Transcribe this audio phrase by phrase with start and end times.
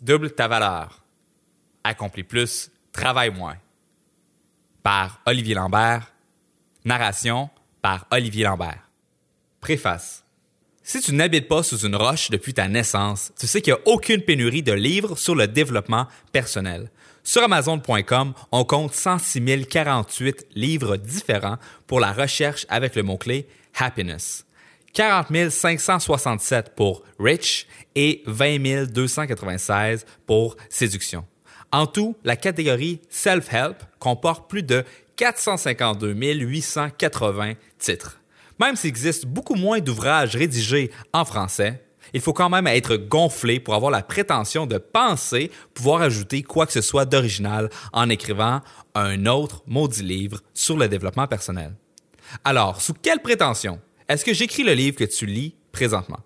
[0.00, 1.02] Double ta valeur.
[1.84, 3.56] Accomplis plus, travaille moins.
[4.82, 6.12] Par Olivier Lambert.
[6.84, 7.50] Narration
[7.82, 8.88] par Olivier Lambert.
[9.60, 10.24] Préface.
[10.82, 13.92] Si tu n'habites pas sous une roche depuis ta naissance, tu sais qu'il n'y a
[13.92, 16.90] aucune pénurie de livres sur le développement personnel.
[17.24, 21.56] Sur Amazon.com, on compte 106 048 livres différents
[21.88, 24.46] pour la recherche avec le mot-clé Happiness.
[24.96, 31.26] 40 567 pour Rich et 20 296 pour Séduction.
[31.70, 34.84] En tout, la catégorie Self-Help comporte plus de
[35.16, 38.22] 452 880 titres.
[38.58, 41.84] Même s'il existe beaucoup moins d'ouvrages rédigés en français,
[42.14, 46.64] il faut quand même être gonflé pour avoir la prétention de penser pouvoir ajouter quoi
[46.64, 48.62] que ce soit d'original en écrivant
[48.94, 51.74] un autre maudit livre sur le développement personnel.
[52.44, 53.78] Alors, sous quelle prétention?
[54.08, 56.20] Est-ce que j'écris le livre que tu lis présentement?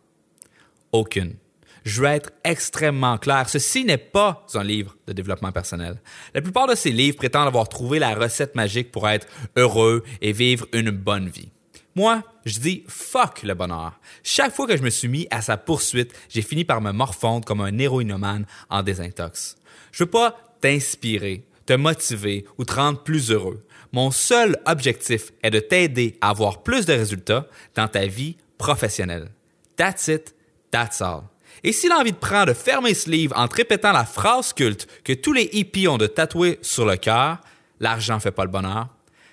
[0.93, 1.37] Aucune.
[1.85, 3.49] Je veux être extrêmement clair.
[3.49, 6.01] Ceci n'est pas un livre de développement personnel.
[6.35, 10.33] La plupart de ces livres prétendent avoir trouvé la recette magique pour être heureux et
[10.33, 11.51] vivre une bonne vie.
[11.97, 13.99] Moi, je dis fuck le bonheur.
[14.23, 17.45] Chaque fois que je me suis mis à sa poursuite, j'ai fini par me morfondre
[17.45, 19.57] comme un héroïnomane en désintox.
[19.91, 23.61] Je veux pas t'inspirer, te motiver ou te rendre plus heureux.
[23.93, 29.31] Mon seul objectif est de t'aider à avoir plus de résultats dans ta vie professionnelle.
[29.77, 30.35] That's it,
[30.73, 31.23] that's all.
[31.63, 34.89] Et si l'envie de prendre de fermer ce livre en te répétant la phrase culte
[35.05, 37.39] que tous les hippies ont de tatouer sur le cœur,
[37.79, 38.89] l'argent fait pas le bonheur,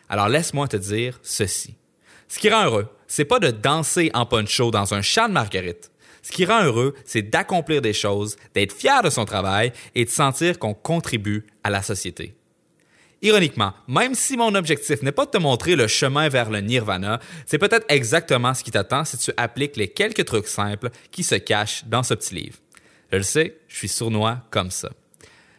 [0.07, 1.73] alors laisse-moi te dire ceci.
[2.27, 5.89] Ce qui rend heureux, c'est pas de danser en poncho dans un champ de marguerite.
[6.21, 10.09] Ce qui rend heureux, c'est d'accomplir des choses, d'être fier de son travail et de
[10.09, 12.35] sentir qu'on contribue à la société.
[13.21, 17.19] Ironiquement, même si mon objectif n'est pas de te montrer le chemin vers le nirvana,
[17.47, 21.35] c'est peut-être exactement ce qui t'attend si tu appliques les quelques trucs simples qui se
[21.35, 22.57] cachent dans ce petit livre.
[23.11, 24.89] Je le sais, je suis sournois comme ça.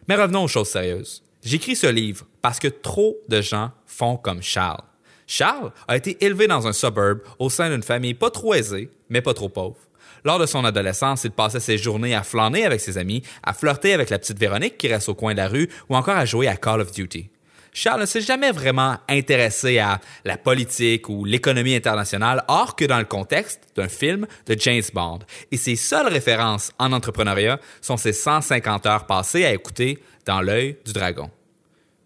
[0.07, 1.23] Mais revenons aux choses sérieuses.
[1.43, 4.85] J'écris ce livre parce que trop de gens font comme Charles.
[5.27, 9.21] Charles a été élevé dans un suburb au sein d'une famille pas trop aisée, mais
[9.21, 9.77] pas trop pauvre.
[10.25, 13.93] Lors de son adolescence, il passait ses journées à flâner avec ses amis, à flirter
[13.93, 16.49] avec la petite Véronique qui reste au coin de la rue ou encore à jouer
[16.49, 17.31] à Call of Duty.
[17.73, 22.99] Charles ne s'est jamais vraiment intéressé à la politique ou l'économie internationale, hors que dans
[22.99, 25.21] le contexte d'un film de James Bond.
[25.53, 30.77] Et ses seules références en entrepreneuriat sont ses 150 heures passées à écouter dans l'œil
[30.85, 31.31] du dragon.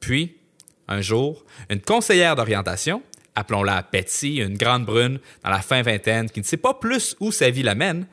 [0.01, 0.37] Puis,
[0.89, 3.03] un jour, une conseillère d'orientation,
[3.35, 7.33] appelons-la Betsy, une grande brune dans la fin vingtaine qui ne sait pas plus où
[7.33, 8.07] sa vie l'amène,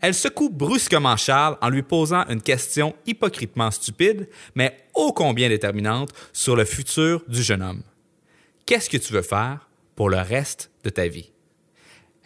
[0.00, 6.10] elle secoue brusquement Charles en lui posant une question hypocritement stupide, mais ô combien déterminante
[6.32, 7.82] sur le futur du jeune homme.
[8.66, 11.30] Qu'est-ce que tu veux faire pour le reste de ta vie?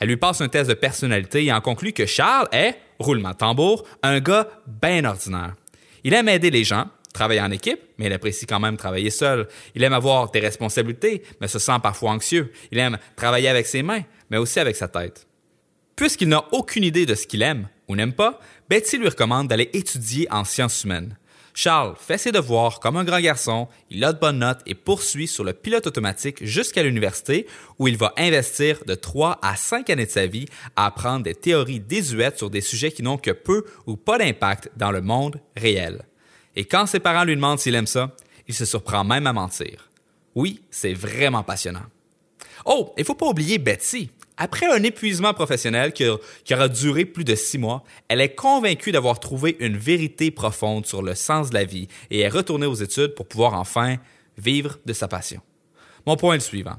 [0.01, 3.85] Elle lui passe un test de personnalité et en conclut que Charles est, roulement tambour,
[4.03, 5.55] un gars bien ordinaire.
[6.05, 6.87] Il aime aider les gens,
[7.19, 9.49] travailler en équipe, mais il apprécie quand même travailler seul.
[9.75, 12.53] Il aime avoir des responsabilités, mais se sent parfois anxieux.
[12.71, 15.27] Il aime travailler avec ses mains, mais aussi avec sa tête.
[15.97, 18.39] Puisqu'il n'a aucune idée de ce qu'il aime ou n'aime pas,
[18.71, 21.17] Betty lui recommande d'aller étudier en sciences humaines.
[21.55, 25.27] Charles fait ses devoirs comme un grand garçon, il a de bonnes notes et poursuit
[25.27, 27.49] sur le pilote automatique jusqu'à l'université
[27.81, 30.47] où il va investir de 3 à 5 années de sa vie
[30.77, 34.71] à apprendre des théories désuètes sur des sujets qui n'ont que peu ou pas d'impact
[34.77, 36.05] dans le monde réel.
[36.57, 38.15] Et quand ses parents lui demandent s'il aime ça,
[38.47, 39.91] il se surprend même à mentir.
[40.35, 41.85] Oui, c'est vraiment passionnant.
[42.65, 44.11] Oh, il faut pas oublier Betsy.
[44.37, 46.05] Après un épuisement professionnel qui,
[46.53, 51.03] aura duré plus de six mois, elle est convaincue d'avoir trouvé une vérité profonde sur
[51.03, 53.97] le sens de la vie et est retournée aux études pour pouvoir enfin
[54.37, 55.41] vivre de sa passion.
[56.07, 56.77] Mon point est le suivant.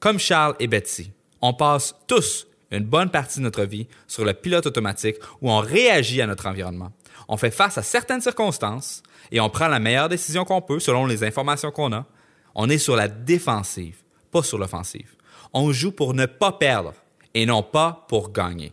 [0.00, 1.12] Comme Charles et Betsy,
[1.42, 5.58] on passe tous une bonne partie de notre vie sur le pilote automatique où on
[5.58, 6.90] réagit à notre environnement.
[7.28, 11.06] On fait face à certaines circonstances et on prend la meilleure décision qu'on peut selon
[11.06, 12.06] les informations qu'on a.
[12.54, 13.96] On est sur la défensive,
[14.30, 15.14] pas sur l'offensive.
[15.52, 16.94] On joue pour ne pas perdre
[17.34, 18.72] et non pas pour gagner.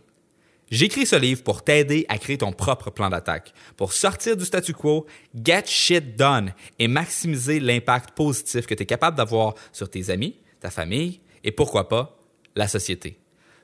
[0.70, 4.72] J'écris ce livre pour t'aider à créer ton propre plan d'attaque, pour sortir du statu
[4.72, 5.04] quo,
[5.34, 10.36] get shit done et maximiser l'impact positif que tu es capable d'avoir sur tes amis,
[10.60, 12.16] ta famille et pourquoi pas
[12.54, 13.18] la société.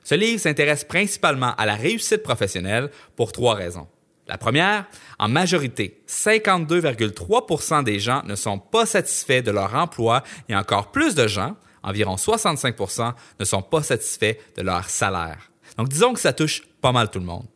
[0.07, 3.89] Ce livre s'intéresse principalement à la réussite professionnelle pour trois raisons.
[4.25, 4.85] La première,
[5.19, 11.13] en majorité, 52,3% des gens ne sont pas satisfaits de leur emploi et encore plus
[11.13, 15.51] de gens, environ 65% ne sont pas satisfaits de leur salaire.
[15.77, 17.47] Donc disons que ça touche pas mal tout le monde.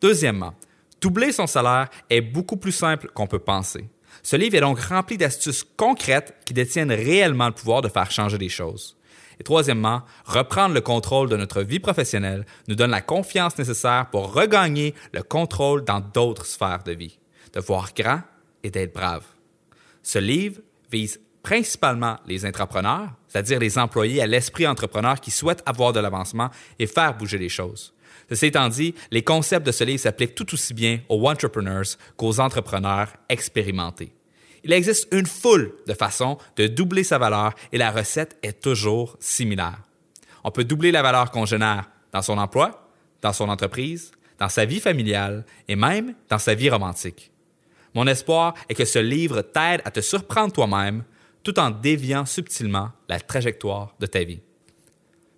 [0.00, 0.54] Deuxièmement,
[1.02, 3.84] doubler son salaire est beaucoup plus simple qu'on peut penser.
[4.22, 8.38] Ce livre est donc rempli d'astuces concrètes qui détiennent réellement le pouvoir de faire changer
[8.38, 8.97] les choses.
[9.40, 14.32] Et troisièmement, reprendre le contrôle de notre vie professionnelle nous donne la confiance nécessaire pour
[14.32, 17.18] regagner le contrôle dans d'autres sphères de vie.
[17.52, 18.20] de voir grand
[18.62, 19.24] et d'être brave.
[20.02, 25.92] Ce livre vise principalement les entrepreneurs, c'est-à-dire les employés à l'esprit entrepreneur qui souhaitent avoir
[25.92, 27.94] de l'avancement et faire bouger les choses.
[28.28, 31.84] Ceci étant dit, les concepts de ce livre s'appliquent tout aussi bien aux entrepreneurs
[32.16, 34.12] qu'aux entrepreneurs expérimentés.
[34.64, 39.16] Il existe une foule de façons de doubler sa valeur et la recette est toujours
[39.20, 39.82] similaire.
[40.44, 42.88] On peut doubler la valeur qu'on génère dans son emploi,
[43.22, 47.30] dans son entreprise, dans sa vie familiale et même dans sa vie romantique.
[47.94, 51.04] Mon espoir est que ce livre t'aide à te surprendre toi-même
[51.42, 54.40] tout en déviant subtilement la trajectoire de ta vie.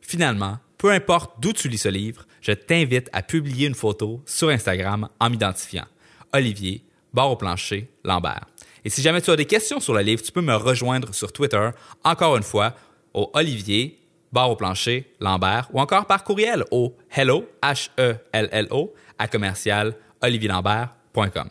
[0.01, 4.49] Finalement, peu importe d'où tu lis ce livre, je t'invite à publier une photo sur
[4.49, 5.87] Instagram en m'identifiant
[6.33, 8.47] Olivier, barre au plancher, Lambert.
[8.85, 11.33] Et si jamais tu as des questions sur le livre, tu peux me rejoindre sur
[11.33, 11.71] Twitter,
[12.05, 12.75] encore une fois,
[13.15, 13.99] au Olivier,
[14.33, 21.51] barre au plancher, Lambert, ou encore par courriel au hello, H-E-L-L-O, à commercial olivierlambert.com.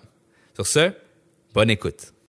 [0.55, 0.91] Sur ce,
[1.53, 2.13] bonne écoute.